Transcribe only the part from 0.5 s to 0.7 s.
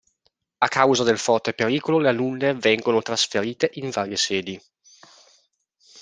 A